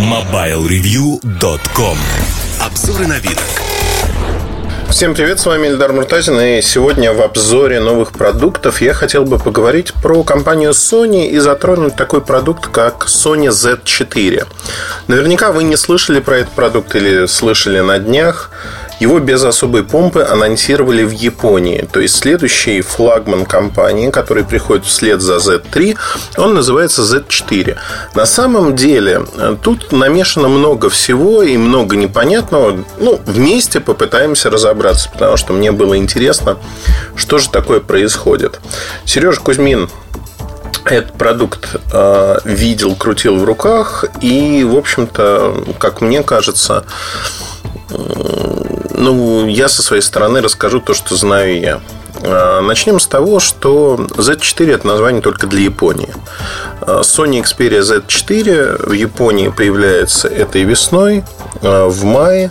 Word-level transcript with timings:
MobileReview.com 0.00 1.98
Обзоры 2.58 3.06
на 3.06 3.18
вид. 3.18 3.38
Всем 4.88 5.14
привет, 5.14 5.38
с 5.38 5.44
вами 5.44 5.68
Эльдар 5.68 5.92
Муртазин 5.92 6.40
И 6.40 6.62
сегодня 6.62 7.12
в 7.12 7.20
обзоре 7.20 7.80
новых 7.80 8.12
продуктов 8.12 8.80
Я 8.80 8.94
хотел 8.94 9.24
бы 9.24 9.38
поговорить 9.38 9.92
про 9.92 10.24
компанию 10.24 10.70
Sony 10.70 11.28
И 11.28 11.38
затронуть 11.38 11.96
такой 11.96 12.22
продукт, 12.22 12.66
как 12.68 13.06
Sony 13.08 13.48
Z4 13.48 14.46
Наверняка 15.06 15.52
вы 15.52 15.64
не 15.64 15.76
слышали 15.76 16.20
про 16.20 16.38
этот 16.38 16.54
продукт 16.54 16.94
Или 16.96 17.26
слышали 17.26 17.80
на 17.80 17.98
днях 17.98 18.50
его 19.00 19.18
без 19.18 19.42
особой 19.42 19.82
помпы 19.82 20.22
анонсировали 20.22 21.02
в 21.02 21.10
Японии. 21.10 21.88
То 21.90 22.00
есть 22.00 22.16
следующий 22.16 22.82
флагман 22.82 23.46
компании, 23.46 24.10
который 24.10 24.44
приходит 24.44 24.84
вслед 24.84 25.20
за 25.20 25.36
Z3, 25.36 25.96
он 26.36 26.54
называется 26.54 27.02
Z4. 27.02 27.76
На 28.14 28.26
самом 28.26 28.76
деле 28.76 29.24
э, 29.36 29.56
тут 29.60 29.90
намешано 29.90 30.48
много 30.48 30.90
всего 30.90 31.42
и 31.42 31.56
много 31.56 31.96
непонятного. 31.96 32.84
Ну, 32.98 33.20
вместе 33.24 33.80
попытаемся 33.80 34.50
разобраться, 34.50 35.10
потому 35.10 35.36
что 35.38 35.54
мне 35.54 35.72
было 35.72 35.96
интересно, 35.96 36.58
что 37.16 37.38
же 37.38 37.48
такое 37.48 37.80
происходит. 37.80 38.60
Сережа 39.06 39.40
Кузьмин 39.40 39.88
этот 40.84 41.12
продукт 41.12 41.76
э, 41.92 42.38
видел, 42.44 42.94
крутил 42.96 43.36
в 43.36 43.44
руках 43.44 44.04
и, 44.20 44.64
в 44.64 44.76
общем-то, 44.76 45.64
как 45.78 46.00
мне 46.00 46.22
кажется, 46.22 46.84
ну, 47.90 49.46
я 49.46 49.68
со 49.68 49.82
своей 49.82 50.02
стороны 50.02 50.40
расскажу 50.40 50.80
то, 50.80 50.94
что 50.94 51.16
знаю 51.16 51.58
я. 51.58 51.80
А, 52.22 52.60
начнем 52.60 53.00
с 53.00 53.06
того, 53.06 53.40
что 53.40 53.96
Z4 53.96 54.74
это 54.74 54.86
название 54.86 55.22
только 55.22 55.46
для 55.46 55.60
Японии. 55.60 56.12
А, 56.82 57.00
Sony 57.00 57.42
Xperia 57.42 57.80
Z4 57.80 58.88
в 58.88 58.92
Японии 58.92 59.48
появляется 59.48 60.28
этой 60.28 60.64
весной, 60.64 61.24
в 61.62 62.04
мае. 62.04 62.50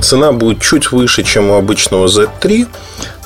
Цена 0.00 0.32
будет 0.32 0.60
чуть 0.60 0.92
выше, 0.92 1.22
чем 1.22 1.50
у 1.50 1.54
обычного 1.54 2.06
Z3. 2.06 2.66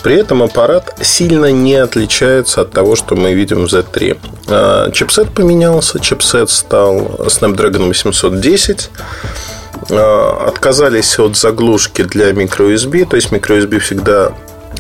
При 0.02 0.14
этом 0.14 0.42
аппарат 0.44 0.96
сильно 1.00 1.50
не 1.50 1.74
отличается 1.74 2.60
от 2.60 2.70
того, 2.70 2.94
что 2.94 3.16
мы 3.16 3.34
видим 3.34 3.66
в 3.66 3.72
Z3. 3.72 4.92
Чипсет 4.92 5.30
поменялся, 5.30 5.98
чипсет 5.98 6.50
стал 6.50 6.98
Snapdragon 7.26 7.88
810 7.88 8.90
Э, 8.90 9.57
отказались 9.90 11.18
от 11.18 11.36
заглушки 11.36 12.02
для 12.02 12.30
microUSB, 12.32 13.06
то 13.06 13.16
есть 13.16 13.32
microUSB 13.32 13.78
всегда 13.78 14.32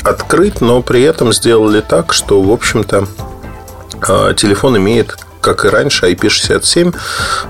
открыт, 0.04 0.60
но 0.60 0.82
при 0.82 1.02
этом 1.02 1.32
сделали 1.32 1.80
так, 1.80 2.12
что, 2.12 2.40
в 2.42 2.50
общем-то, 2.50 3.06
э, 4.06 4.34
телефон 4.36 4.76
имеет 4.76 5.16
как 5.40 5.64
и 5.64 5.68
раньше, 5.68 6.10
IP67 6.10 6.94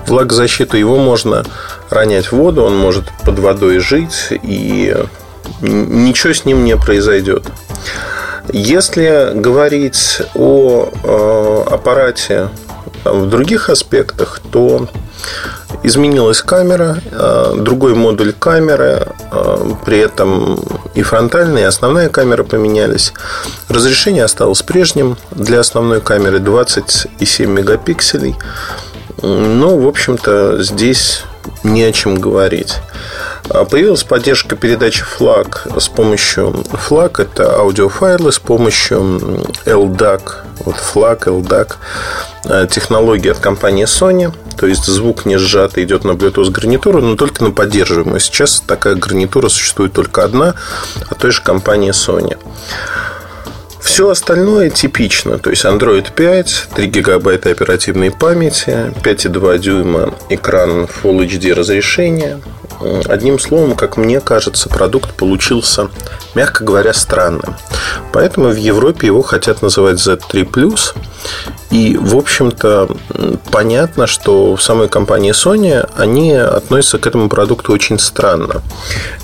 влагозащиту. 0.07 0.77
Его 0.77 0.97
можно 0.97 1.43
ронять 1.89 2.27
в 2.27 2.33
воду, 2.33 2.63
он 2.63 2.77
может 2.77 3.05
под 3.25 3.39
водой 3.39 3.79
жить, 3.79 4.27
и 4.31 4.95
ничего 5.61 6.33
с 6.33 6.45
ним 6.45 6.63
не 6.63 6.77
произойдет. 6.77 7.45
Если 8.51 9.31
говорить 9.35 10.21
о 10.33 10.89
э, 11.03 11.73
аппарате 11.73 12.49
в 13.03 13.27
других 13.27 13.69
аспектах, 13.69 14.41
то 14.51 14.87
Изменилась 15.83 16.41
камера, 16.41 16.97
э, 17.09 17.53
другой 17.57 17.95
модуль 17.95 18.33
камеры, 18.33 19.07
э, 19.31 19.71
при 19.85 19.99
этом 19.99 20.59
и 20.93 21.01
фронтальная, 21.03 21.63
и 21.63 21.65
основная 21.65 22.09
камера 22.09 22.43
поменялись. 22.43 23.13
Разрешение 23.69 24.25
осталось 24.25 24.61
прежним 24.61 25.17
для 25.31 25.61
основной 25.61 26.01
камеры 26.01 26.39
27 26.39 27.49
мегапикселей. 27.49 28.35
Ну, 29.21 29.79
в 29.79 29.87
общем-то, 29.87 30.61
здесь 30.63 31.23
не 31.63 31.83
о 31.83 31.91
чем 31.91 32.19
говорить. 32.19 32.77
А 33.49 33.65
появилась 33.65 34.03
поддержка 34.03 34.55
передачи 34.55 35.03
флаг 35.03 35.67
с 35.77 35.87
помощью 35.87 36.63
флаг, 36.73 37.19
это 37.19 37.55
аудиофайлы 37.57 38.31
с 38.31 38.39
помощью 38.39 38.99
LDAC, 39.65 40.21
вот 40.65 40.75
флаг, 40.75 41.27
LDAC, 41.27 41.73
э, 42.45 42.67
технология 42.69 43.31
от 43.31 43.39
компании 43.39 43.85
Sony– 43.85 44.33
то 44.59 44.67
есть 44.67 44.85
звук 44.87 45.25
не 45.25 45.37
сжатый 45.37 45.85
идет 45.85 46.03
на 46.03 46.11
Bluetooth 46.11 46.51
гарнитуру, 46.51 47.01
но 47.01 47.15
только 47.15 47.45
на 47.45 47.51
поддерживаемую. 47.51 48.19
Сейчас 48.19 48.59
такая 48.59 48.95
гарнитура 48.95 49.47
существует 49.47 49.93
только 49.93 50.25
одна, 50.25 50.53
от 51.09 51.17
той 51.17 51.31
же 51.31 51.41
компании 51.41 51.91
Sony. 51.91 52.37
Все 53.79 54.09
остальное 54.09 54.69
типично, 54.69 55.39
то 55.39 55.49
есть 55.49 55.63
Android 55.63 56.11
5, 56.13 56.67
3 56.75 56.87
гигабайта 56.87 57.51
оперативной 57.51 58.11
памяти, 58.11 58.93
5,2 59.01 59.59
дюйма 59.59 60.13
экран 60.27 60.89
Full 61.03 61.25
HD 61.25 61.53
разрешения. 61.53 62.41
Одним 63.05 63.39
словом, 63.39 63.75
как 63.75 63.95
мне 63.95 64.19
кажется, 64.19 64.67
продукт 64.67 65.13
получился, 65.13 65.87
мягко 66.35 66.65
говоря, 66.65 66.93
странным. 66.93 67.55
Поэтому 68.11 68.49
в 68.49 68.57
Европе 68.57 69.07
его 69.07 69.21
хотят 69.21 69.61
называть 69.61 70.05
Z3+. 70.05 70.45
И, 71.71 71.97
в 71.97 72.17
общем-то, 72.17 72.89
понятно, 73.51 74.07
что 74.07 74.55
в 74.55 74.61
самой 74.61 74.89
компании 74.89 75.33
Sony 75.33 75.87
они 75.95 76.33
относятся 76.33 76.97
к 76.97 77.05
этому 77.05 77.29
продукту 77.29 77.71
очень 77.71 77.99
странно. 77.99 78.61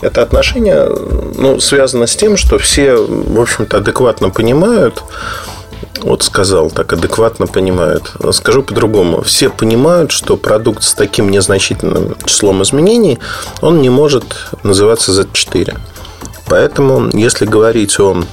Это 0.02 0.22
отношение 0.22 0.88
ну, 1.36 1.60
связано 1.60 2.06
с 2.06 2.16
тем, 2.16 2.38
что 2.38 2.60
все, 2.60 2.96
в 2.96 3.40
общем-то, 3.42 3.78
адекватно 3.78 4.30
понимают, 4.30 5.04
вот 6.02 6.22
сказал, 6.22 6.70
так 6.70 6.94
адекватно 6.94 7.48
понимают. 7.48 8.12
Скажу 8.32 8.62
по-другому. 8.62 9.24
Все 9.24 9.50
понимают, 9.50 10.12
что 10.12 10.38
продукт 10.38 10.84
с 10.84 10.94
таким 10.94 11.32
незначительным 11.32 12.16
числом 12.26 12.62
изменений, 12.62 13.18
он 13.62 13.82
не 13.82 13.90
может 13.90 14.24
называться 14.62 15.12
Z4. 15.12 15.76
Поэтому, 16.48 17.10
если 17.18 17.46
говорить 17.46 18.00
о 18.00 18.24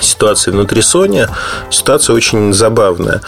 ситуации 0.00 0.50
внутри 0.50 0.80
Sony, 0.80 1.28
ситуация 1.70 2.14
очень 2.14 2.52
забавная. 2.52 3.22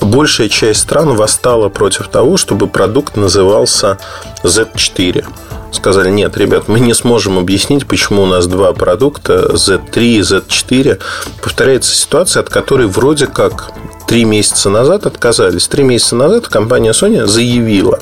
Большая 0.00 0.48
часть 0.48 0.80
стран 0.80 1.14
восстала 1.14 1.68
против 1.68 2.08
того, 2.08 2.36
чтобы 2.36 2.66
продукт 2.66 3.16
назывался 3.16 3.98
Z4. 4.42 5.24
Сказали, 5.70 6.10
нет, 6.10 6.36
ребят, 6.38 6.66
мы 6.66 6.80
не 6.80 6.94
сможем 6.94 7.38
объяснить, 7.38 7.86
почему 7.86 8.22
у 8.22 8.26
нас 8.26 8.46
два 8.46 8.72
продукта 8.72 9.50
Z3 9.52 9.98
и 9.98 10.20
Z4. 10.20 10.98
Повторяется 11.42 11.94
ситуация, 11.94 12.40
от 12.40 12.48
которой 12.48 12.86
вроде 12.86 13.26
как 13.26 13.72
три 14.06 14.24
месяца 14.24 14.70
назад 14.70 15.04
отказались. 15.04 15.68
Три 15.68 15.84
месяца 15.84 16.16
назад 16.16 16.48
компания 16.48 16.92
Sony 16.92 17.26
заявила, 17.26 17.98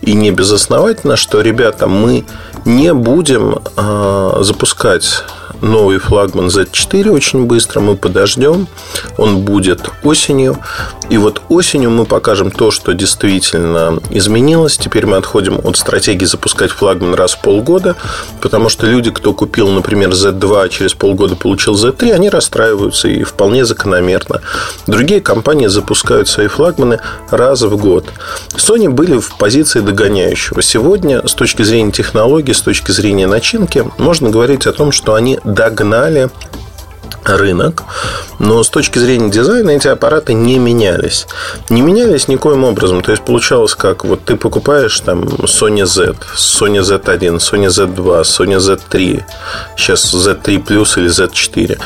и 0.00 0.14
не 0.14 0.30
безосновательно, 0.30 1.16
что, 1.16 1.42
ребята, 1.42 1.86
мы 1.86 2.24
не 2.64 2.94
будем 2.94 3.60
э, 3.76 4.38
запускать 4.40 5.22
новый 5.60 5.98
флагман 5.98 6.46
Z4 6.46 7.10
очень 7.10 7.44
быстро. 7.46 7.80
Мы 7.80 7.96
подождем. 7.96 8.66
Он 9.16 9.40
будет 9.40 9.90
осенью. 10.02 10.58
И 11.08 11.18
вот 11.18 11.42
осенью 11.48 11.90
мы 11.90 12.04
покажем 12.04 12.50
то, 12.50 12.70
что 12.70 12.92
действительно 12.92 14.00
изменилось. 14.10 14.76
Теперь 14.76 15.06
мы 15.06 15.16
отходим 15.16 15.60
от 15.62 15.76
стратегии 15.76 16.24
запускать 16.24 16.70
флагман 16.70 17.14
раз 17.14 17.34
в 17.34 17.42
полгода. 17.42 17.96
Потому 18.40 18.68
что 18.68 18.86
люди, 18.86 19.10
кто 19.10 19.32
купил, 19.32 19.68
например, 19.68 20.10
Z2, 20.10 20.64
а 20.64 20.68
через 20.68 20.94
полгода 20.94 21.36
получил 21.36 21.74
Z3, 21.74 22.12
они 22.12 22.28
расстраиваются 22.28 23.08
и 23.08 23.22
вполне 23.22 23.64
закономерно. 23.64 24.40
Другие 24.86 25.20
компании 25.20 25.66
запускают 25.66 26.28
свои 26.28 26.48
флагманы 26.48 27.00
раз 27.30 27.62
в 27.62 27.76
год. 27.76 28.06
Sony 28.56 28.88
были 28.88 29.18
в 29.18 29.36
позиции 29.36 29.80
догоняющего. 29.80 30.62
Сегодня, 30.62 31.26
с 31.26 31.34
точки 31.34 31.62
зрения 31.62 31.92
технологий, 31.92 32.52
с 32.52 32.60
точки 32.60 32.90
зрения 32.90 33.26
начинки, 33.26 33.84
можно 33.98 34.30
говорить 34.30 34.66
о 34.66 34.72
том, 34.72 34.92
что 34.92 35.14
они 35.14 35.38
догнали 35.46 36.30
рынок, 37.24 37.82
но 38.38 38.62
с 38.62 38.68
точки 38.68 38.98
зрения 38.98 39.30
дизайна 39.30 39.70
эти 39.70 39.88
аппараты 39.88 40.32
не 40.34 40.58
менялись. 40.58 41.26
Не 41.70 41.80
менялись 41.80 42.28
никоим 42.28 42.64
образом. 42.64 43.02
То 43.02 43.10
есть 43.12 43.24
получалось 43.24 43.74
как, 43.74 44.04
вот 44.04 44.24
ты 44.24 44.36
покупаешь 44.36 45.00
там 45.00 45.24
Sony 45.24 45.84
Z, 45.86 46.14
Sony 46.36 46.80
Z1, 46.80 47.38
Sony 47.38 47.66
Z2, 47.66 48.22
Sony 48.22 48.58
Z3, 48.58 49.22
сейчас 49.76 50.14
Z3 50.14 50.64
Plus 50.64 50.98
или 50.98 51.08
Z4. 51.08 51.78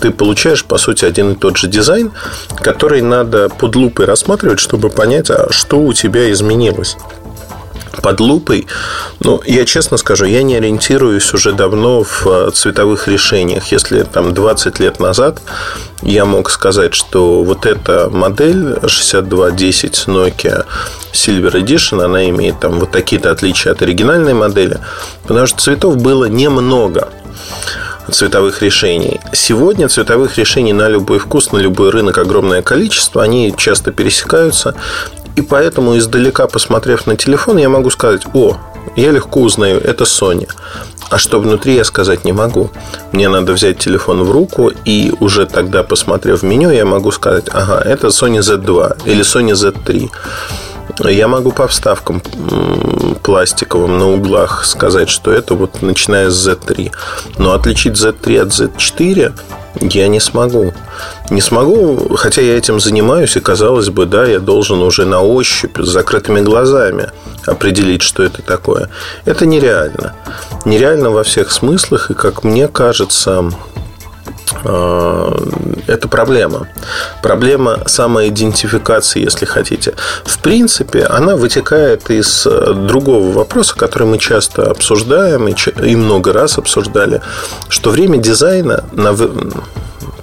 Ты 0.00 0.10
получаешь, 0.10 0.64
по 0.64 0.78
сути, 0.78 1.04
один 1.04 1.32
и 1.32 1.34
тот 1.34 1.56
же 1.56 1.68
дизайн, 1.68 2.12
который 2.60 3.02
надо 3.02 3.48
под 3.48 3.76
лупой 3.76 4.06
рассматривать, 4.06 4.60
чтобы 4.60 4.88
понять, 4.88 5.30
а 5.30 5.48
что 5.50 5.78
у 5.78 5.92
тебя 5.92 6.30
изменилось 6.30 6.96
под 8.02 8.20
лупой. 8.20 8.66
Ну, 9.20 9.40
я 9.46 9.64
честно 9.64 9.96
скажу, 9.96 10.24
я 10.24 10.42
не 10.42 10.56
ориентируюсь 10.56 11.32
уже 11.34 11.52
давно 11.52 12.02
в 12.02 12.26
э, 12.26 12.50
цветовых 12.52 13.08
решениях. 13.08 13.72
Если 13.72 14.02
там 14.02 14.34
20 14.34 14.80
лет 14.80 15.00
назад 15.00 15.40
я 16.02 16.24
мог 16.24 16.50
сказать, 16.50 16.94
что 16.94 17.42
вот 17.42 17.66
эта 17.66 18.08
модель 18.10 18.76
6210 18.86 20.04
Nokia 20.06 20.64
Silver 21.12 21.52
Edition, 21.52 22.04
она 22.04 22.28
имеет 22.28 22.60
там 22.60 22.78
вот 22.78 22.90
такие-то 22.90 23.30
отличия 23.30 23.72
от 23.72 23.82
оригинальной 23.82 24.34
модели, 24.34 24.78
потому 25.26 25.46
что 25.46 25.58
цветов 25.58 25.96
было 25.96 26.26
немного 26.26 27.08
цветовых 28.10 28.62
решений. 28.62 29.20
Сегодня 29.32 29.88
цветовых 29.88 30.38
решений 30.38 30.72
на 30.72 30.88
любой 30.88 31.18
вкус, 31.18 31.52
на 31.52 31.58
любой 31.58 31.90
рынок 31.90 32.18
огромное 32.18 32.62
количество. 32.62 33.22
Они 33.22 33.54
часто 33.56 33.92
пересекаются. 33.92 34.74
И 35.36 35.42
поэтому 35.42 35.98
издалека, 35.98 36.46
посмотрев 36.46 37.06
на 37.06 37.16
телефон, 37.16 37.58
я 37.58 37.68
могу 37.68 37.90
сказать, 37.90 38.22
о, 38.32 38.56
я 38.96 39.10
легко 39.10 39.40
узнаю, 39.40 39.80
это 39.80 40.04
Sony. 40.04 40.48
А 41.10 41.18
что 41.18 41.40
внутри, 41.40 41.74
я 41.74 41.84
сказать 41.84 42.24
не 42.24 42.32
могу. 42.32 42.70
Мне 43.12 43.28
надо 43.28 43.52
взять 43.52 43.78
телефон 43.78 44.24
в 44.24 44.30
руку, 44.30 44.72
и 44.84 45.12
уже 45.20 45.46
тогда, 45.46 45.82
посмотрев 45.82 46.42
меню, 46.42 46.70
я 46.70 46.84
могу 46.84 47.12
сказать, 47.12 47.48
ага, 47.52 47.80
это 47.84 48.08
Sony 48.08 48.40
Z2 48.40 49.02
или 49.04 49.20
Sony 49.20 49.52
Z3. 49.52 50.10
Я 51.10 51.28
могу 51.28 51.52
по 51.52 51.68
вставкам 51.68 52.22
пластиковым 53.22 53.98
на 53.98 54.12
углах 54.12 54.64
сказать, 54.64 55.10
что 55.10 55.30
это 55.30 55.54
вот 55.54 55.82
начиная 55.82 56.30
с 56.30 56.48
Z3. 56.48 56.92
Но 57.38 57.52
отличить 57.52 57.94
Z3 57.94 58.40
от 58.40 58.48
Z4 58.48 59.32
я 59.80 60.08
не 60.08 60.20
смогу. 60.20 60.72
Не 61.30 61.40
смогу, 61.40 62.16
хотя 62.16 62.42
я 62.42 62.56
этим 62.56 62.80
занимаюсь, 62.80 63.36
и 63.36 63.40
казалось 63.40 63.88
бы, 63.88 64.06
да, 64.06 64.24
я 64.24 64.40
должен 64.40 64.80
уже 64.82 65.04
на 65.04 65.22
ощупь 65.22 65.78
с 65.78 65.88
закрытыми 65.88 66.40
глазами 66.40 67.10
определить, 67.46 68.02
что 68.02 68.22
это 68.22 68.42
такое. 68.42 68.88
Это 69.24 69.46
нереально. 69.46 70.14
Нереально 70.64 71.10
во 71.10 71.22
всех 71.22 71.52
смыслах, 71.52 72.10
и, 72.10 72.14
как 72.14 72.44
мне 72.44 72.68
кажется, 72.68 73.50
это 74.64 76.08
проблема. 76.08 76.68
Проблема 77.22 77.80
самоидентификации, 77.86 79.20
если 79.22 79.44
хотите. 79.44 79.94
В 80.24 80.38
принципе, 80.38 81.04
она 81.04 81.36
вытекает 81.36 82.10
из 82.10 82.44
другого 82.44 83.32
вопроса, 83.32 83.74
который 83.76 84.06
мы 84.08 84.18
часто 84.18 84.70
обсуждаем 84.70 85.48
и 85.48 85.96
много 85.96 86.32
раз 86.32 86.58
обсуждали, 86.58 87.20
что 87.68 87.90
время 87.90 88.18
дизайна 88.18 88.84
на 88.92 89.12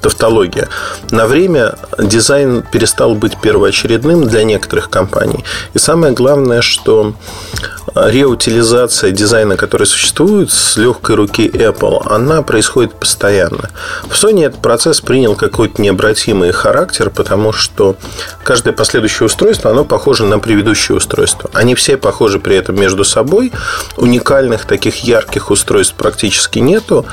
тавтология. 0.03 0.67
На 1.09 1.25
время 1.25 1.75
дизайн 1.97 2.63
перестал 2.71 3.15
быть 3.15 3.39
первоочередным 3.41 4.27
для 4.27 4.43
некоторых 4.43 4.89
компаний. 4.89 5.43
И 5.73 5.79
самое 5.79 6.13
главное, 6.13 6.61
что 6.61 7.15
реутилизация 7.95 9.11
дизайна, 9.11 9.55
который 9.55 9.85
существует 9.87 10.51
с 10.51 10.77
легкой 10.77 11.15
руки 11.15 11.47
Apple, 11.47 12.01
она 12.09 12.41
происходит 12.41 12.93
постоянно. 12.93 13.69
В 14.03 14.13
Sony 14.13 14.45
этот 14.45 14.61
процесс 14.61 14.99
принял 14.99 15.35
какой-то 15.35 15.81
необратимый 15.81 16.51
характер, 16.51 17.09
потому 17.09 17.53
что 17.53 17.95
каждое 18.43 18.73
последующее 18.73 19.25
устройство, 19.27 19.71
оно 19.71 19.85
похоже 19.85 20.25
на 20.25 20.39
предыдущее 20.39 20.97
устройство. 20.97 21.49
Они 21.53 21.75
все 21.75 21.97
похожи 21.97 22.39
при 22.39 22.55
этом 22.55 22.79
между 22.79 23.03
собой. 23.03 23.51
Уникальных 23.97 24.65
таких 24.65 25.03
ярких 25.03 25.51
устройств 25.51 25.95
практически 25.95 26.59
нету. 26.59 27.05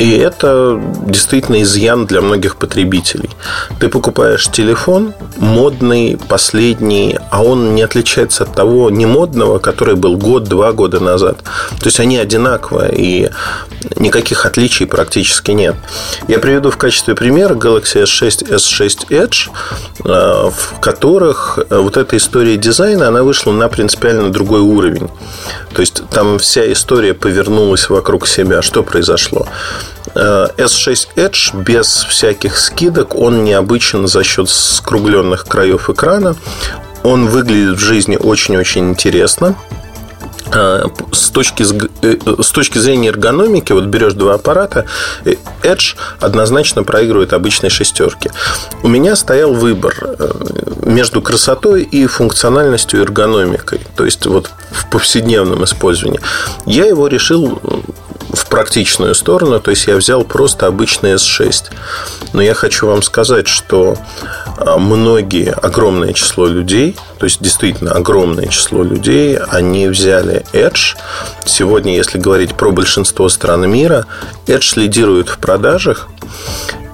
И 0.00 0.16
это 0.16 0.80
действительно 1.04 1.60
изъян 1.60 2.06
для 2.06 2.22
многих 2.22 2.56
потребителей. 2.56 3.28
Ты 3.80 3.90
покупаешь 3.90 4.48
телефон 4.48 5.12
модный, 5.36 6.18
последний, 6.26 7.18
а 7.30 7.42
он 7.42 7.74
не 7.74 7.82
отличается 7.82 8.44
от 8.44 8.54
того 8.54 8.88
не 8.88 9.04
модного, 9.04 9.58
который 9.58 9.96
был 9.96 10.16
год-два 10.16 10.72
года 10.72 11.00
назад. 11.00 11.44
То 11.80 11.84
есть 11.84 12.00
они 12.00 12.16
одинаковые, 12.16 12.94
и 12.96 13.30
никаких 13.96 14.46
отличий 14.46 14.86
практически 14.86 15.50
нет. 15.50 15.76
Я 16.28 16.38
приведу 16.38 16.70
в 16.70 16.78
качестве 16.78 17.14
примера 17.14 17.54
Galaxy 17.54 18.02
S6, 18.04 18.48
S6 18.48 19.08
Edge, 19.10 19.50
э, 20.02 20.50
в 20.50 20.80
которых 20.80 21.58
вот 21.68 21.98
эта 21.98 22.16
история 22.16 22.56
дизайна, 22.56 23.08
она 23.08 23.22
вышла 23.22 23.52
на 23.52 23.68
принципиально 23.68 24.30
другой 24.30 24.60
уровень. 24.60 25.10
То 25.74 25.82
есть 25.82 26.02
там 26.08 26.38
вся 26.38 26.72
история 26.72 27.12
повернулась 27.12 27.90
вокруг 27.90 28.26
себя. 28.26 28.62
Что 28.62 28.82
произошло? 28.82 29.46
S6 30.14 31.08
э, 31.16 31.26
Edge 31.26 31.62
без 31.62 32.04
всяких 32.04 32.58
скидок, 32.58 33.14
он 33.14 33.44
необычен 33.44 34.06
за 34.06 34.24
счет 34.24 34.48
скругленных 34.48 35.44
краев 35.46 35.90
экрана. 35.90 36.36
Он 37.02 37.28
выглядит 37.28 37.76
в 37.76 37.80
жизни 37.80 38.16
очень-очень 38.16 38.90
интересно. 38.90 39.56
Э, 40.52 40.86
с 41.12 41.30
точки, 41.30 41.64
э, 42.02 42.42
с 42.42 42.50
точки 42.50 42.78
зрения 42.78 43.08
эргономики, 43.08 43.72
вот 43.72 43.84
берешь 43.84 44.14
два 44.14 44.34
аппарата, 44.34 44.86
Edge 45.62 45.96
однозначно 46.18 46.82
проигрывает 46.82 47.32
обычной 47.32 47.70
шестерке. 47.70 48.32
У 48.82 48.88
меня 48.88 49.14
стоял 49.14 49.54
выбор 49.54 49.94
между 50.82 51.22
красотой 51.22 51.82
и 51.84 52.06
функциональностью 52.06 53.00
эргономикой, 53.00 53.80
то 53.94 54.04
есть 54.04 54.26
вот 54.26 54.50
в 54.72 54.90
повседневном 54.90 55.64
использовании. 55.64 56.20
Я 56.66 56.86
его 56.86 57.06
решил 57.06 57.60
в 58.32 58.46
практичную 58.48 59.14
сторону, 59.14 59.60
то 59.60 59.70
есть 59.70 59.86
я 59.86 59.96
взял 59.96 60.24
просто 60.24 60.66
обычный 60.66 61.14
S6. 61.14 61.64
Но 62.32 62.42
я 62.42 62.54
хочу 62.54 62.86
вам 62.86 63.02
сказать, 63.02 63.48
что 63.48 63.96
а, 64.56 64.78
многие, 64.78 65.50
огромное 65.50 66.12
число 66.12 66.46
людей, 66.46 66.96
то 67.18 67.24
есть 67.24 67.42
действительно 67.42 67.92
огромное 67.92 68.46
число 68.46 68.82
людей, 68.82 69.36
они 69.36 69.88
взяли 69.88 70.44
Edge. 70.52 70.96
Сегодня, 71.44 71.96
если 71.96 72.18
говорить 72.18 72.54
про 72.54 72.70
большинство 72.70 73.28
стран 73.28 73.70
мира, 73.70 74.06
Edge 74.46 74.78
лидирует 74.78 75.28
в 75.28 75.38
продажах. 75.38 76.08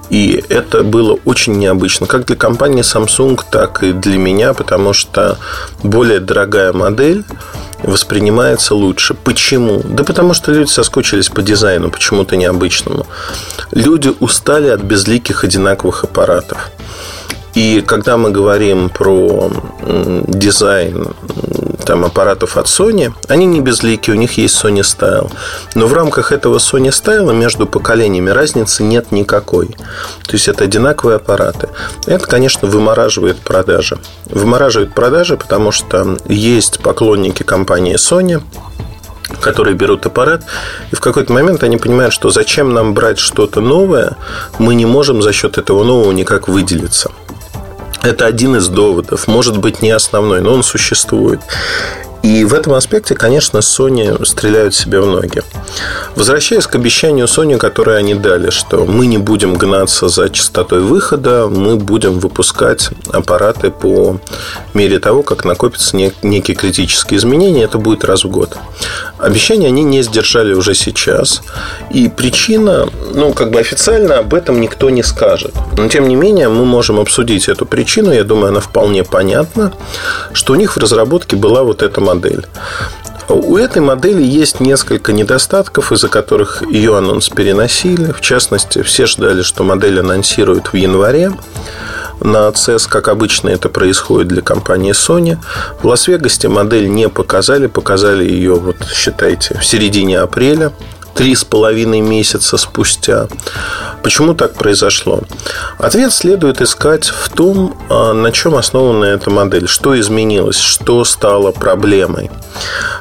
И 0.09 0.43
это 0.47 0.83
было 0.83 1.19
очень 1.25 1.57
необычно, 1.57 2.07
как 2.07 2.25
для 2.25 2.37
компании 2.37 2.81
Samsung, 2.81 3.41
так 3.51 3.83
и 3.83 3.91
для 3.91 4.17
меня, 4.17 4.53
потому 4.53 4.93
что 4.93 5.37
более 5.83 6.21
дорогая 6.21 6.71
модель 6.71 7.25
воспринимается 7.83 8.75
лучше. 8.75 9.13
Почему? 9.13 9.81
Да 9.83 10.03
потому 10.03 10.33
что 10.33 10.51
люди 10.51 10.69
соскучились 10.69 11.29
по 11.29 11.41
дизайну, 11.41 11.89
почему-то 11.89 12.35
необычному. 12.35 13.05
Люди 13.71 14.13
устали 14.19 14.69
от 14.69 14.81
безликих 14.81 15.43
одинаковых 15.43 16.03
аппаратов. 16.03 16.71
И 17.57 17.81
когда 17.81 18.17
мы 18.17 18.29
говорим 18.29 18.89
про 18.89 19.49
дизайн 20.27 21.07
там, 21.87 22.05
аппаратов 22.05 22.55
от 22.55 22.67
Sony, 22.67 23.11
они 23.27 23.47
не 23.47 23.61
безликие, 23.61 24.15
у 24.15 24.19
них 24.19 24.37
есть 24.37 24.63
Sony 24.63 24.81
Style. 24.81 25.31
Но 25.73 25.87
в 25.87 25.93
рамках 25.93 26.31
этого 26.31 26.59
Sony 26.59 26.89
Style 26.89 27.33
между 27.33 27.65
поколениями 27.65 28.29
разницы 28.29 28.83
нет 28.83 29.11
никакой. 29.11 29.69
То 30.27 30.33
есть 30.33 30.47
это 30.47 30.65
одинаковые 30.65 31.15
аппараты. 31.15 31.69
Это, 32.05 32.27
конечно, 32.27 32.67
вымораживает 32.67 33.39
продажи. 33.39 33.97
Вымораживает 34.25 34.93
продажи, 34.93 35.35
потому 35.35 35.71
что 35.71 36.15
есть 36.27 36.79
поклонники 36.81 37.41
компании 37.41 37.95
Sony, 37.95 38.39
которые 39.41 39.73
берут 39.73 40.05
аппарат, 40.05 40.43
и 40.91 40.95
в 40.95 40.99
какой-то 40.99 41.33
момент 41.33 41.63
они 41.63 41.77
понимают, 41.77 42.13
что 42.13 42.29
зачем 42.29 42.75
нам 42.75 42.93
брать 42.93 43.17
что-то 43.17 43.61
новое, 43.61 44.15
мы 44.59 44.75
не 44.75 44.85
можем 44.85 45.23
за 45.23 45.33
счет 45.33 45.57
этого 45.57 45.83
нового 45.83 46.11
никак 46.11 46.47
выделиться. 46.47 47.09
Это 48.01 48.25
один 48.25 48.55
из 48.55 48.67
доводов, 48.67 49.27
может 49.27 49.57
быть 49.57 49.81
не 49.81 49.91
основной, 49.91 50.41
но 50.41 50.53
он 50.53 50.63
существует. 50.63 51.41
И 52.27 52.43
в 52.43 52.53
этом 52.53 52.73
аспекте, 52.73 53.15
конечно, 53.15 53.59
Sony 53.59 54.25
стреляют 54.25 54.75
себе 54.75 54.99
в 54.99 55.05
ноги. 55.05 55.41
Возвращаясь 56.17 56.67
к 56.67 56.75
обещанию 56.75 57.25
Sony, 57.25 57.57
которое 57.57 57.95
они 57.95 58.15
дали, 58.15 58.49
что 58.49 58.85
мы 58.85 59.05
не 59.05 59.17
будем 59.17 59.53
гнаться 59.53 60.09
за 60.09 60.29
частотой 60.29 60.81
выхода, 60.81 61.47
мы 61.47 61.77
будем 61.77 62.19
выпускать 62.19 62.89
аппараты 63.13 63.71
по 63.71 64.19
мере 64.73 64.99
того, 64.99 65.23
как 65.23 65.45
накопятся 65.45 65.95
некие 65.95 66.57
критические 66.57 67.17
изменения, 67.17 67.63
это 67.63 67.77
будет 67.77 68.03
раз 68.03 68.25
в 68.25 68.29
год. 68.29 68.57
Обещания 69.19 69.67
они 69.67 69.83
не 69.83 70.03
сдержали 70.03 70.53
уже 70.53 70.75
сейчас. 70.75 71.41
И 71.91 72.09
причина, 72.09 72.89
ну, 73.13 73.31
как 73.31 73.51
бы 73.51 73.59
официально 73.59 74.17
об 74.17 74.33
этом 74.33 74.59
никто 74.59 74.89
не 74.89 75.01
скажет. 75.01 75.53
Но, 75.77 75.87
тем 75.87 76.09
не 76.09 76.15
менее, 76.15 76.49
мы 76.49 76.65
можем 76.65 76.99
обсудить 76.99 77.47
эту 77.47 77.65
причину. 77.65 78.11
Я 78.11 78.25
думаю, 78.25 78.49
она 78.49 78.59
вполне 78.59 79.05
понятна, 79.05 79.71
что 80.33 80.53
у 80.53 80.55
них 80.57 80.75
в 80.75 80.77
разработке 80.77 81.37
была 81.37 81.63
вот 81.63 81.81
эта 81.81 82.01
модель. 82.01 82.16
У 83.29 83.57
этой 83.57 83.81
модели 83.81 84.23
есть 84.23 84.61
несколько 84.61 85.11
недостатков, 85.11 85.91
из-за 85.91 86.07
которых 86.07 86.61
ее 86.61 86.97
анонс 86.97 87.27
переносили. 87.29 88.13
В 88.13 88.21
частности, 88.21 88.81
все 88.83 89.05
ждали, 89.05 89.41
что 89.41 89.63
модель 89.63 89.99
анонсируют 89.99 90.67
в 90.67 90.75
январе 90.75 91.31
на 92.21 92.47
CES, 92.49 92.87
как 92.87 93.09
обычно 93.09 93.49
это 93.49 93.69
происходит 93.69 94.29
для 94.29 94.41
компании 94.41 94.93
Sony. 94.93 95.37
В 95.81 95.87
Лас-Вегасе 95.87 96.47
модель 96.47 96.89
не 96.89 97.09
показали, 97.09 97.67
показали 97.67 98.23
ее, 98.23 98.55
вот 98.55 98.77
считайте, 98.93 99.57
в 99.59 99.65
середине 99.65 100.19
апреля 100.19 100.71
три 101.17 101.33
с 101.35 101.43
половиной 101.43 102.01
месяца 102.01 102.57
спустя. 102.57 103.27
Почему 104.03 104.35
так 104.35 104.53
произошло? 104.53 105.21
Ответ 105.79 106.13
следует 106.13 106.61
искать 106.61 107.05
в 107.07 107.29
том, 107.29 107.75
а, 107.89 108.13
на 108.13 108.31
чем 108.31 108.55
основана 108.55 109.05
эта 109.05 109.31
модель, 109.31 109.67
что 109.67 109.99
изменилось, 109.99 110.59
что 110.59 111.03
стало 111.03 111.51
проблемой. 111.51 112.29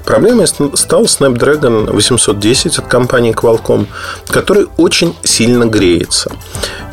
Проблемой 0.07 0.47
стал 0.47 1.05
Snapdragon 1.05 1.93
810 1.93 2.79
от 2.79 2.87
компании 2.87 3.35
Qualcomm, 3.35 3.87
который 4.29 4.67
очень 4.79 5.15
сильно 5.23 5.67
греется. 5.67 6.33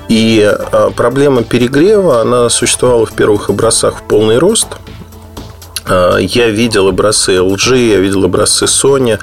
И 0.09 0.43
а, 0.43 0.91
проблема 0.91 1.43
перегрева, 1.43 2.19
она 2.19 2.49
существовала 2.49 3.05
в 3.05 3.13
первых 3.13 3.49
образцах 3.49 3.99
в 3.99 4.03
полный 4.03 4.39
рост– 4.39 4.67
я 5.87 6.49
видел 6.49 6.87
образцы 6.87 7.33
LG, 7.33 7.91
я 7.91 7.97
видел 7.99 8.25
образцы 8.25 8.65
Sony 8.65 9.19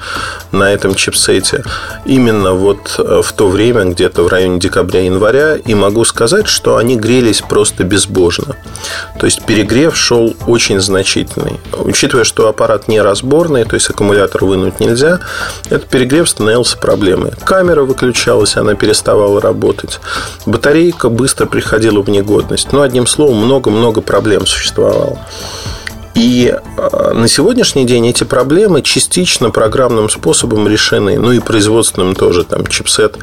на 0.51 0.71
этом 0.71 0.95
чипсете 0.95 1.63
именно 2.05 2.53
вот 2.53 2.95
э, 2.97 3.21
в 3.23 3.33
то 3.33 3.47
время, 3.47 3.85
где-то 3.85 4.23
в 4.23 4.27
районе 4.27 4.59
декабря-января, 4.59 5.55
и 5.55 5.73
могу 5.73 6.05
сказать, 6.05 6.47
что 6.47 6.77
они 6.77 6.95
грелись 6.95 7.41
просто 7.41 7.83
безбожно. 7.83 8.55
То 9.19 9.25
есть 9.25 9.45
перегрев 9.45 9.95
шел 9.95 10.35
очень 10.47 10.79
значительный. 10.79 11.59
Учитывая, 11.73 12.23
что 12.23 12.47
аппарат 12.47 12.87
не 12.87 13.01
разборный, 13.01 13.65
то 13.65 13.75
есть 13.75 13.89
аккумулятор 13.89 14.45
вынуть 14.45 14.79
нельзя, 14.79 15.19
этот 15.69 15.87
перегрев 15.87 16.29
становился 16.29 16.77
проблемой. 16.77 17.31
Камера 17.43 17.83
выключалась, 17.83 18.57
она 18.57 18.75
переставала 18.75 19.41
работать. 19.41 19.99
Батарейка 20.45 21.09
быстро 21.09 21.45
приходила 21.45 22.01
в 22.01 22.09
негодность. 22.09 22.71
Ну, 22.71 22.81
одним 22.81 23.07
словом, 23.07 23.37
много-много 23.37 24.01
проблем 24.01 24.45
существовало. 24.45 25.19
И 26.21 26.53
э, 26.53 27.13
на 27.15 27.27
сегодняшний 27.27 27.83
день 27.83 28.05
эти 28.07 28.23
проблемы 28.23 28.83
частично 28.83 29.49
программным 29.49 30.07
способом 30.07 30.67
решены, 30.67 31.17
ну 31.17 31.31
и 31.31 31.39
производственным 31.39 32.13
тоже, 32.13 32.43
там 32.43 32.67
чипсет 32.67 33.17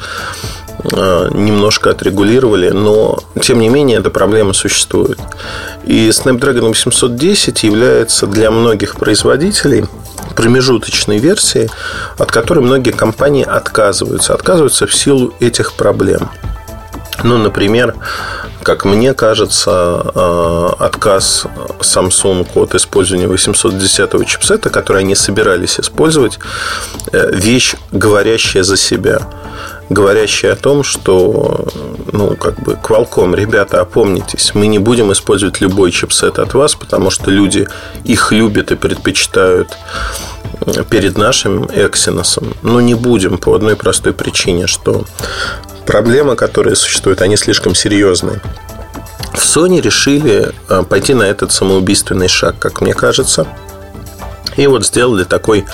э, 0.83 1.29
немножко 1.31 1.91
отрегулировали, 1.91 2.71
но 2.71 3.19
тем 3.41 3.61
не 3.61 3.69
менее 3.69 3.99
эта 3.99 4.09
проблема 4.09 4.51
существует. 4.51 5.17
И 5.85 6.09
Snapdragon 6.09 6.67
810 6.67 7.63
является 7.63 8.27
для 8.27 8.51
многих 8.51 8.97
производителей 8.97 9.85
промежуточной 10.35 11.19
версией, 11.19 11.69
от 12.17 12.33
которой 12.33 12.59
многие 12.59 12.91
компании 12.91 13.45
отказываются. 13.45 14.33
Отказываются 14.33 14.87
в 14.87 14.93
силу 14.93 15.33
этих 15.39 15.71
проблем. 15.71 16.29
Ну, 17.23 17.37
например, 17.37 17.95
как 18.63 18.85
мне 18.85 19.13
кажется, 19.13 20.01
э, 20.15 20.69
отказ 20.79 21.45
Samsung 21.79 22.47
от 22.55 22.75
использования 22.75 23.27
810 23.27 24.25
чипсета, 24.25 24.69
который 24.69 25.01
они 25.03 25.15
собирались 25.15 25.79
использовать, 25.79 26.39
э, 27.11 27.31
вещь, 27.33 27.75
говорящая 27.91 28.63
за 28.63 28.77
себя 28.77 29.27
говорящая 29.89 30.53
о 30.53 30.55
том, 30.55 30.83
что, 30.83 31.67
ну, 32.11 32.35
как 32.35 32.59
бы, 32.61 32.73
Qualcomm, 32.73 33.35
ребята, 33.35 33.81
опомнитесь, 33.81 34.51
мы 34.53 34.67
не 34.67 34.79
будем 34.79 35.11
использовать 35.11 35.61
любой 35.61 35.91
чипсет 35.91 36.37
от 36.37 36.53
вас, 36.53 36.75
потому 36.75 37.09
что 37.09 37.31
люди 37.31 37.67
их 38.03 38.31
любят 38.31 38.71
и 38.71 38.75
предпочитают 38.75 39.69
перед 40.89 41.17
нашим 41.17 41.63
Exynos. 41.63 42.55
Но 42.61 42.81
не 42.81 42.93
будем 42.93 43.37
по 43.37 43.55
одной 43.55 43.75
простой 43.75 44.13
причине, 44.13 44.67
что 44.67 45.05
проблемы, 45.89 46.35
которые 46.35 46.75
существуют, 46.75 47.23
они 47.23 47.35
слишком 47.35 47.73
серьезные. 47.73 48.39
В 49.33 49.39
Sony 49.39 49.81
решили 49.81 50.51
э, 50.69 50.83
пойти 50.87 51.15
на 51.15 51.23
этот 51.23 51.51
самоубийственный 51.51 52.27
шаг, 52.27 52.59
как 52.59 52.81
мне 52.81 52.93
кажется. 52.93 53.47
И 54.55 54.67
вот 54.67 54.85
сделали 54.85 55.23
такой 55.23 55.65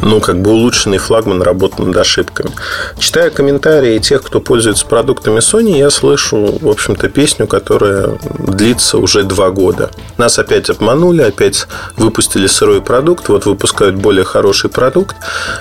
ну, 0.00 0.20
как 0.20 0.40
бы 0.40 0.52
улучшенный 0.52 0.98
флагман 0.98 1.42
работ 1.42 1.78
над 1.78 1.96
ошибками. 1.96 2.50
Читая 2.98 3.30
комментарии 3.30 3.98
тех, 3.98 4.22
кто 4.22 4.40
пользуется 4.40 4.86
продуктами 4.86 5.38
Sony, 5.38 5.78
я 5.78 5.90
слышу, 5.90 6.58
в 6.60 6.68
общем-то, 6.68 7.08
песню, 7.08 7.46
которая 7.46 8.18
длится 8.38 8.98
уже 8.98 9.24
два 9.24 9.50
года. 9.50 9.90
Нас 10.16 10.38
опять 10.38 10.70
обманули, 10.70 11.22
опять 11.22 11.66
выпустили 11.96 12.46
сырой 12.46 12.80
продукт, 12.80 13.28
вот 13.28 13.46
выпускают 13.46 13.96
более 13.96 14.24
хороший 14.24 14.70
продукт. 14.70 15.16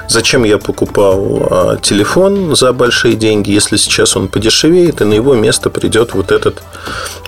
Зачем 0.07 0.43
я 0.43 0.57
покупал 0.57 1.47
а, 1.49 1.77
телефон 1.77 2.55
за 2.55 2.73
большие 2.73 3.15
деньги, 3.15 3.51
если 3.51 3.77
сейчас 3.77 4.15
он 4.15 4.27
подешевеет, 4.27 5.01
и 5.01 5.05
на 5.05 5.13
его 5.13 5.35
место 5.35 5.69
придет 5.69 6.13
вот 6.13 6.31
этот 6.31 6.61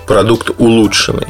продукт 0.06 0.50
улучшенный? 0.58 1.28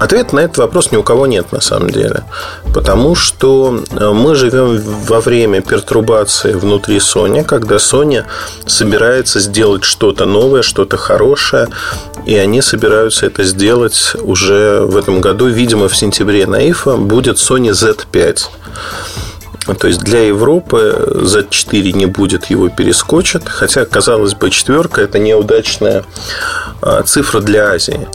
Ответ 0.00 0.32
на 0.32 0.40
этот 0.40 0.56
вопрос 0.56 0.92
ни 0.92 0.96
у 0.96 1.02
кого 1.02 1.26
нет 1.26 1.52
на 1.52 1.60
самом 1.60 1.90
деле. 1.90 2.24
Потому 2.72 3.14
что 3.14 3.82
э, 3.90 4.10
мы 4.10 4.34
живем 4.34 4.80
во 4.80 5.20
время 5.20 5.60
пертурбации 5.60 6.54
внутри 6.54 6.96
Sony, 6.96 7.44
когда 7.44 7.76
Sony 7.76 8.24
собирается 8.66 9.40
сделать 9.40 9.84
что-то 9.84 10.24
новое, 10.24 10.62
что-то 10.62 10.96
хорошее, 10.96 11.68
и 12.24 12.34
они 12.34 12.62
собираются 12.62 13.26
это 13.26 13.44
сделать 13.44 14.14
уже 14.22 14.80
в 14.86 14.96
этом 14.96 15.20
году. 15.20 15.48
Видимо, 15.48 15.86
в 15.88 15.94
сентябре 15.94 16.46
на 16.46 16.66
IFA 16.66 16.96
будет 16.96 17.36
Sony 17.36 17.72
Z5. 17.72 18.38
То 19.78 19.86
есть 19.86 20.00
для 20.00 20.26
Европы 20.26 20.96
Z4 21.08 21.92
не 21.92 22.06
будет, 22.06 22.46
его 22.46 22.70
перескочит. 22.70 23.46
Хотя, 23.46 23.84
казалось 23.84 24.32
бы, 24.32 24.48
четверка– 24.50 25.00
это 25.02 25.18
неудачная 25.18 26.04
а, 26.80 27.02
цифра 27.02 27.40
для 27.40 27.70
Азии. 27.70 28.08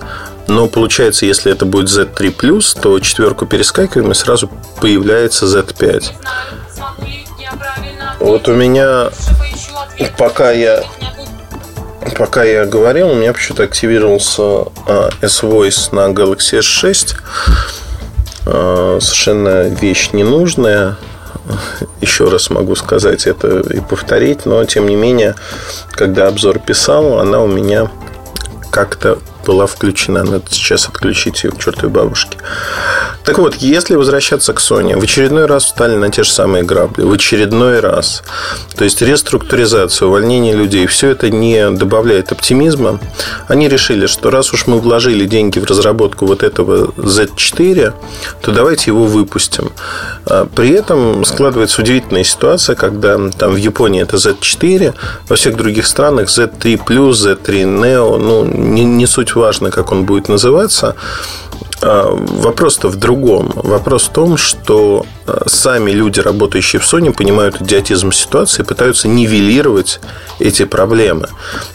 Но 0.48 0.68
получается, 0.68 1.25
если 1.25 1.52
это 1.52 1.66
будет 1.66 1.90
Z3+, 1.90 2.80
то 2.82 3.00
четверку 3.00 3.46
перескакиваем, 3.46 4.12
и 4.12 4.16
сразу 4.16 4.50
появляется 4.80 5.46
Z5. 5.46 6.12
Вот 8.20 8.48
у 8.48 8.54
меня, 8.54 9.10
пока 10.18 10.52
я 10.52 10.84
пока 12.18 12.44
я 12.44 12.66
говорил, 12.66 13.10
у 13.10 13.16
меня 13.16 13.34
почему-то 13.34 13.64
активировался 13.64 14.42
а, 14.88 15.10
S-Voice 15.22 15.94
на 15.94 16.12
Galaxy 16.14 16.60
S6. 16.60 17.16
А, 18.46 19.00
совершенно 19.02 19.64
вещь 19.64 20.12
ненужная. 20.14 20.98
Еще 22.02 22.30
раз 22.30 22.50
могу 22.50 22.75
сказать 22.75 23.28
это 23.28 23.60
и 23.60 23.80
повторить, 23.80 24.46
но 24.46 24.64
тем 24.66 24.88
не 24.88 24.96
менее, 24.96 25.36
когда 25.92 26.28
обзор 26.28 26.60
писал, 26.60 27.20
она 27.20 27.42
у 27.42 27.48
меня 27.48 27.92
как-то 28.72 29.20
была 29.46 29.68
включена. 29.68 30.24
Надо 30.24 30.44
сейчас 30.50 30.88
отключить 30.88 31.44
ее 31.44 31.52
к 31.52 31.60
чертовой 31.60 31.92
бабушке. 31.92 32.38
Так 33.24 33.38
вот, 33.40 33.56
если 33.56 33.96
возвращаться 33.96 34.54
к 34.54 34.60
Sony, 34.60 35.00
в 35.00 35.04
очередной 35.04 35.46
раз 35.46 35.66
встали 35.66 35.96
на 35.96 36.10
те 36.10 36.24
же 36.24 36.32
самые 36.32 36.64
грабли. 36.64 37.04
В 37.04 37.12
очередной 37.12 37.80
раз. 37.80 38.24
То 38.75 38.84
есть 38.84 39.02
реструктуризация, 39.02 40.08
увольнение 40.08 40.54
людей. 40.54 40.88
Все 40.88 41.10
это 41.10 41.30
не 41.30 41.70
добавляет 41.72 42.32
оптимизма. 42.32 43.00
Они 43.48 43.70
решили, 43.70 44.08
что 44.08 44.30
раз 44.30 44.54
уж 44.54 44.68
мы 44.68 44.80
вложили 44.80 45.25
деньги 45.25 45.60
в 45.60 45.66
разработку 45.66 46.25
вот 46.25 46.44
этого 46.44 46.92
Z4, 46.92 47.94
то 48.42 48.52
давайте 48.52 48.92
его 48.92 49.06
выпустим. 49.06 49.72
А 50.25 50.46
при 50.46 50.72
этом 50.72 51.24
складывается 51.25 51.82
удивительная 51.82 52.24
ситуация, 52.24 52.75
когда 52.75 53.18
там 53.30 53.54
в 53.54 53.58
Японии 53.58 54.02
это 54.02 54.18
Z4, 54.18 54.94
во 55.28 55.36
всех 55.36 55.56
других 55.56 55.88
странах 55.88 56.30
Z3+, 56.30 56.78
Z3 56.86 57.46
Neo, 57.46 58.18
ну, 58.18 58.46
не, 58.46 58.84
не 58.84 59.06
суть 59.06 59.35
важно, 59.36 59.72
как 59.72 59.92
он 59.92 60.06
будет 60.06 60.30
называться. 60.30 60.96
А, 61.82 62.10
вопрос-то 62.15 62.88
в 62.89 62.96
другом. 62.96 63.51
Вопрос 63.56 64.04
в 64.04 64.12
том, 64.12 64.38
что 64.38 65.06
а, 65.27 65.44
сами 65.48 65.92
люди, 65.92 66.20
работающие 66.20 66.80
в 66.80 66.84
Sony, 66.84 67.12
понимают 67.13 67.62
идиотизм 67.62 68.12
ситуации 68.12 68.63
и 68.63 68.65
пытаются 68.65 69.08
нивелировать 69.08 70.00
эти 70.39 70.65
проблемы. 70.65 71.27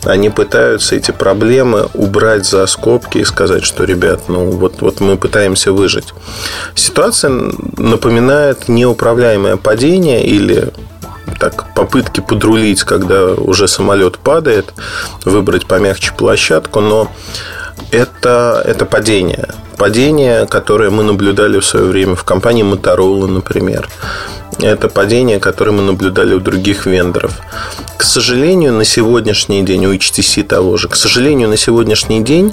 Они 0.04 0.30
пытаются 0.30 0.96
эти 0.96 1.10
проблемы 1.10 1.88
убрать 1.94 2.46
за 2.46 2.66
скобки 2.66 3.18
и 3.18 3.24
сказать, 3.24 3.64
что, 3.64 3.84
ребят, 3.84 4.28
ну 4.28 4.50
вот, 4.50 4.80
вот 4.80 5.00
мы 5.00 5.16
пытаемся 5.16 5.72
выжить. 5.72 6.12
Ситуация 6.74 7.30
напоминает 7.76 8.68
неуправляемое 8.68 9.56
падение 9.56 10.24
или 10.24 10.72
так, 11.40 11.74
попытки 11.74 12.20
подрулить, 12.20 12.84
когда 12.84 13.32
уже 13.32 13.66
самолет 13.66 14.18
падает, 14.18 14.74
выбрать 15.24 15.66
помягче 15.66 16.12
площадку, 16.12 16.80
но 16.80 17.10
это, 17.90 18.62
это 18.64 18.84
падение. 18.84 19.48
Падение, 19.78 20.46
которое 20.46 20.90
мы 20.90 21.02
наблюдали 21.02 21.58
в 21.58 21.64
свое 21.64 21.86
время 21.86 22.14
в 22.14 22.24
компании 22.24 22.62
Motorola, 22.62 23.26
например. 23.26 23.88
Это 24.60 24.90
падение, 24.90 25.40
которое 25.40 25.70
мы 25.70 25.82
наблюдали 25.82 26.34
у 26.34 26.40
других 26.40 26.84
вендоров. 26.84 27.32
К 27.96 28.02
сожалению, 28.02 28.74
на 28.74 28.84
сегодняшний 28.84 29.62
день, 29.62 29.86
у 29.86 29.94
HTC 29.94 30.42
того 30.42 30.76
же, 30.76 30.88
к 30.88 30.96
сожалению, 30.96 31.48
на 31.48 31.56
сегодняшний 31.56 32.22
день 32.22 32.52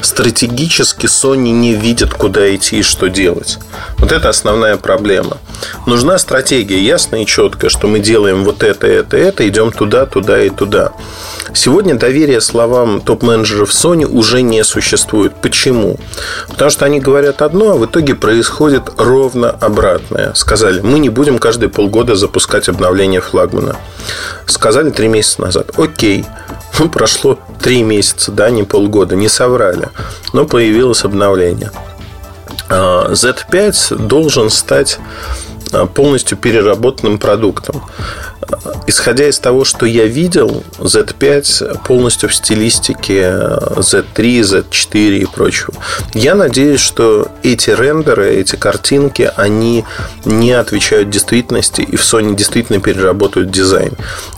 стратегически 0.00 1.06
Sony 1.06 1.50
не 1.50 1.74
видят, 1.74 2.14
куда 2.14 2.54
идти 2.54 2.78
и 2.78 2.82
что 2.82 3.08
делать. 3.08 3.58
Вот 3.98 4.12
это 4.12 4.28
основная 4.28 4.76
проблема. 4.76 5.38
Нужна 5.86 6.18
стратегия 6.18 6.80
ясная 6.80 7.22
и 7.22 7.26
четкая, 7.26 7.70
что 7.70 7.86
мы 7.86 8.00
делаем 8.00 8.44
вот 8.44 8.62
это, 8.62 8.86
это, 8.86 9.16
это, 9.16 9.48
идем 9.48 9.72
туда, 9.72 10.06
туда 10.06 10.42
и 10.42 10.50
туда. 10.50 10.92
Сегодня 11.52 11.94
доверие 11.96 12.40
словам 12.40 13.00
топ-менеджеров 13.00 13.70
Sony 13.70 14.06
уже 14.06 14.42
не 14.42 14.62
существует. 14.64 15.34
Почему? 15.40 15.98
Потому 16.48 16.70
что 16.70 16.84
они 16.84 17.00
говорят 17.00 17.42
одно, 17.42 17.72
а 17.72 17.76
в 17.76 17.86
итоге 17.86 18.14
происходит 18.14 18.84
ровно 18.96 19.50
обратное. 19.50 20.32
Сказали, 20.34 20.80
мы 20.80 20.98
не 20.98 21.08
будем 21.08 21.38
каждые 21.38 21.68
полгода 21.68 22.14
запускать 22.14 22.68
обновление 22.68 23.20
флагмана. 23.20 23.76
Сказали 24.46 24.90
три 24.90 25.08
месяца 25.08 25.42
назад. 25.42 25.70
Окей, 25.76 26.24
ну, 26.78 26.88
прошло 26.88 27.38
три 27.60 27.82
месяца, 27.82 28.32
да, 28.32 28.50
не 28.50 28.62
полгода, 28.62 29.16
не 29.16 29.28
соврали. 29.28 29.88
Но 30.32 30.46
появилось 30.46 31.04
обновление. 31.04 31.70
А, 32.68 33.12
Z5 33.12 34.06
должен 34.06 34.50
стать 34.50 34.98
а, 35.72 35.86
полностью 35.86 36.38
переработанным 36.38 37.18
продуктом. 37.18 37.82
Исходя 38.86 39.28
из 39.28 39.38
того, 39.38 39.64
что 39.64 39.86
я 39.86 40.06
видел, 40.06 40.64
Z5 40.78 41.82
полностью 41.86 42.28
в 42.28 42.34
стилистике 42.34 43.22
Z3, 43.76 44.40
Z4 44.40 45.18
и 45.18 45.26
прочего. 45.26 45.74
Я 46.14 46.34
надеюсь, 46.34 46.80
что 46.80 47.28
эти 47.42 47.70
рендеры, 47.70 48.34
эти 48.34 48.56
картинки, 48.56 49.30
они 49.36 49.84
не 50.24 50.52
отвечают 50.52 51.10
действительности, 51.10 51.82
и 51.82 51.96
в 51.96 52.00
Sony 52.00 52.34
действительно 52.34 52.80
переработают 52.80 53.50
дизайн. 53.50 53.92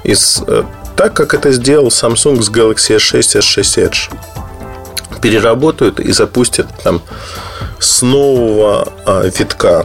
Из, 0.04 0.42
так, 1.02 1.14
как 1.14 1.34
это 1.34 1.50
сделал 1.50 1.88
Samsung 1.88 2.40
с 2.42 2.48
Galaxy 2.48 2.96
S6 2.96 3.40
S6 3.40 3.90
Edge 3.90 5.20
переработают 5.20 5.98
и 5.98 6.12
запустят 6.12 6.68
там 6.84 7.02
с 7.80 8.02
нового 8.02 8.92
а, 9.04 9.26
витка 9.26 9.84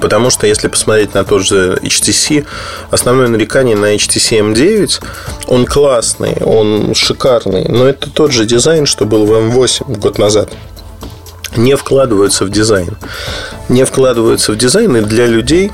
Потому 0.00 0.30
что 0.30 0.46
если 0.46 0.68
посмотреть 0.68 1.12
на 1.12 1.24
тот 1.24 1.42
же 1.44 1.78
HTC, 1.82 2.46
основное 2.90 3.28
нарекание 3.28 3.76
на 3.76 3.94
HTC 3.94 4.54
M9, 4.54 5.02
он 5.48 5.66
классный, 5.66 6.38
он 6.42 6.94
шикарный, 6.94 7.66
но 7.68 7.86
это 7.86 8.08
тот 8.08 8.32
же 8.32 8.46
дизайн, 8.46 8.86
что 8.86 9.04
был 9.04 9.26
в 9.26 9.32
M8 9.32 9.98
год 9.98 10.18
назад. 10.18 10.50
Не 11.56 11.76
вкладываются 11.76 12.46
в 12.46 12.50
дизайн. 12.50 12.96
Не 13.68 13.84
вкладываются 13.84 14.52
в 14.52 14.56
дизайн, 14.56 14.96
и 14.96 15.00
для 15.02 15.26
людей 15.26 15.72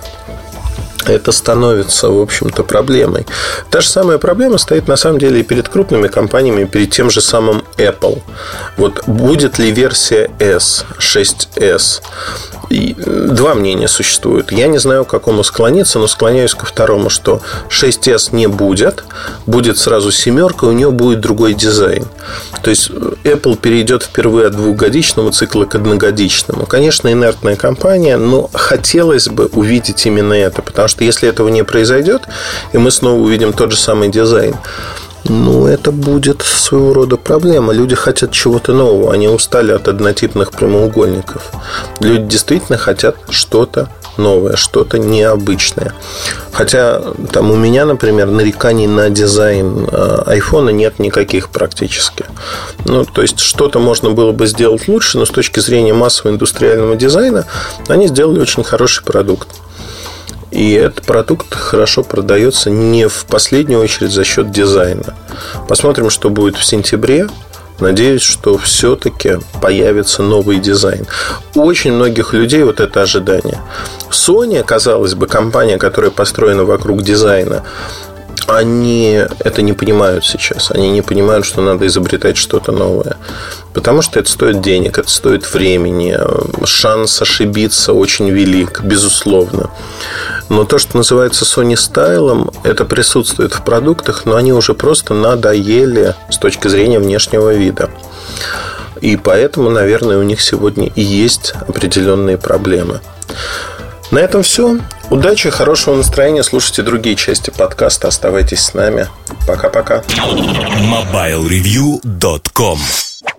это 1.08 1.32
становится, 1.32 2.08
в 2.08 2.20
общем-то, 2.20 2.62
проблемой. 2.64 3.26
Та 3.70 3.80
же 3.80 3.88
самая 3.88 4.18
проблема 4.18 4.58
стоит, 4.58 4.88
на 4.88 4.96
самом 4.96 5.18
деле, 5.18 5.40
и 5.40 5.42
перед 5.42 5.68
крупными 5.68 6.08
компаниями, 6.08 6.64
перед 6.64 6.90
тем 6.90 7.10
же 7.10 7.20
самым 7.20 7.64
Apple. 7.76 8.20
Вот 8.76 9.02
будет 9.06 9.58
ли 9.58 9.70
версия 9.70 10.30
S, 10.38 10.84
6S? 11.58 12.02
И 12.70 12.94
два 12.98 13.54
мнения 13.54 13.88
существуют. 13.88 14.52
Я 14.52 14.66
не 14.66 14.78
знаю, 14.78 15.04
к 15.04 15.10
какому 15.10 15.42
склониться, 15.42 15.98
но 15.98 16.06
склоняюсь 16.06 16.54
ко 16.54 16.66
второму, 16.66 17.08
что 17.08 17.40
6S 17.70 18.34
не 18.34 18.46
будет, 18.46 19.04
будет 19.46 19.78
сразу 19.78 20.12
семерка, 20.12 20.66
у 20.66 20.72
нее 20.72 20.90
будет 20.90 21.20
другой 21.20 21.54
дизайн. 21.54 22.06
То 22.62 22.70
есть 22.70 22.90
Apple 23.24 23.56
перейдет 23.56 24.02
впервые 24.02 24.48
от 24.48 24.56
двухгодичного 24.56 25.32
цикла 25.32 25.64
к 25.64 25.74
одногодичному. 25.76 26.66
Конечно, 26.66 27.10
инертная 27.10 27.56
компания, 27.56 28.18
но 28.18 28.50
хотелось 28.52 29.28
бы 29.28 29.46
увидеть 29.46 30.04
именно 30.04 30.34
это, 30.34 30.60
потому 30.60 30.88
что 30.88 31.04
если 31.04 31.28
этого 31.28 31.48
не 31.48 31.64
произойдет, 31.64 32.22
и 32.72 32.78
мы 32.78 32.90
снова 32.90 33.18
увидим 33.18 33.54
тот 33.54 33.70
же 33.70 33.78
самый 33.78 34.10
дизайн, 34.10 34.54
ну, 35.28 35.66
это 35.66 35.92
будет 35.92 36.42
своего 36.42 36.94
рода 36.94 37.16
проблема. 37.16 37.72
Люди 37.72 37.94
хотят 37.94 38.32
чего-то 38.32 38.72
нового. 38.72 39.12
Они 39.12 39.28
устали 39.28 39.72
от 39.72 39.88
однотипных 39.88 40.50
прямоугольников. 40.50 41.52
Люди 42.00 42.24
действительно 42.24 42.78
хотят 42.78 43.16
что-то 43.28 43.88
новое, 44.16 44.56
что-то 44.56 44.98
необычное. 44.98 45.94
Хотя 46.52 47.00
там 47.32 47.50
у 47.50 47.56
меня, 47.56 47.86
например, 47.86 48.28
нареканий 48.28 48.86
на 48.86 49.10
дизайн 49.10 49.88
э, 49.90 50.22
айфона 50.26 50.70
нет 50.70 50.98
никаких 50.98 51.50
практически. 51.50 52.24
Ну, 52.84 53.04
то 53.04 53.22
есть 53.22 53.38
что-то 53.38 53.78
можно 53.78 54.10
было 54.10 54.32
бы 54.32 54.46
сделать 54.46 54.88
лучше, 54.88 55.18
но 55.18 55.26
с 55.26 55.30
точки 55.30 55.60
зрения 55.60 55.94
массового 55.94 56.34
индустриального 56.34 56.96
дизайна 56.96 57.46
они 57.86 58.08
сделали 58.08 58.40
очень 58.40 58.64
хороший 58.64 59.04
продукт. 59.04 59.48
И 60.50 60.72
этот 60.72 61.04
продукт 61.04 61.54
хорошо 61.54 62.02
продается 62.02 62.70
не 62.70 63.08
в 63.08 63.26
последнюю 63.26 63.80
очередь 63.80 64.12
за 64.12 64.24
счет 64.24 64.50
дизайна. 64.50 65.14
Посмотрим, 65.68 66.10
что 66.10 66.30
будет 66.30 66.56
в 66.56 66.64
сентябре. 66.64 67.28
Надеюсь, 67.80 68.22
что 68.22 68.58
все-таки 68.58 69.38
появится 69.60 70.22
новый 70.22 70.58
дизайн. 70.58 71.06
У 71.54 71.62
очень 71.62 71.92
многих 71.92 72.32
людей 72.32 72.64
вот 72.64 72.80
это 72.80 73.02
ожидание. 73.02 73.60
Sony, 74.10 74.64
казалось 74.64 75.14
бы, 75.14 75.28
компания, 75.28 75.78
которая 75.78 76.10
построена 76.10 76.64
вокруг 76.64 77.02
дизайна, 77.02 77.62
они 78.46 79.20
это 79.40 79.62
не 79.62 79.72
понимают 79.72 80.24
сейчас. 80.24 80.70
Они 80.70 80.90
не 80.90 81.02
понимают, 81.02 81.44
что 81.46 81.60
надо 81.60 81.86
изобретать 81.86 82.36
что-то 82.36 82.72
новое. 82.72 83.16
Потому 83.74 84.02
что 84.02 84.18
это 84.18 84.30
стоит 84.30 84.60
денег, 84.60 84.98
это 84.98 85.10
стоит 85.10 85.52
времени. 85.52 86.18
Шанс 86.64 87.22
ошибиться 87.22 87.92
очень 87.92 88.28
велик, 88.30 88.80
безусловно. 88.82 89.70
Но 90.48 90.64
то, 90.64 90.78
что 90.78 90.96
называется 90.96 91.44
Sony 91.44 91.76
стайлом, 91.76 92.50
это 92.62 92.84
присутствует 92.84 93.52
в 93.52 93.62
продуктах, 93.62 94.24
но 94.24 94.36
они 94.36 94.52
уже 94.52 94.74
просто 94.74 95.14
надоели 95.14 96.14
с 96.30 96.38
точки 96.38 96.68
зрения 96.68 96.98
внешнего 96.98 97.54
вида. 97.54 97.90
И 99.00 99.16
поэтому, 99.16 99.70
наверное, 99.70 100.18
у 100.18 100.22
них 100.22 100.40
сегодня 100.40 100.90
и 100.94 101.02
есть 101.02 101.54
определенные 101.68 102.38
проблемы. 102.38 103.00
На 104.10 104.18
этом 104.18 104.42
все. 104.42 104.78
Удачи, 105.10 105.50
хорошего 105.50 105.96
настроения. 105.96 106.42
Слушайте 106.42 106.82
другие 106.82 107.16
части 107.16 107.50
подкаста. 107.50 108.08
Оставайтесь 108.08 108.60
с 108.60 108.72
нами. 108.74 109.08
Пока-пока. 109.46 110.02
MobileReview.com 110.06 112.78